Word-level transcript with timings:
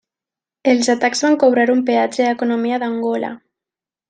Els 0.71 0.87
atacs 0.93 1.21
van 1.25 1.37
cobrar 1.43 1.67
un 1.75 1.83
peatge 1.91 2.27
a 2.27 2.33
economia 2.39 2.81
d'Angola. 2.87 3.31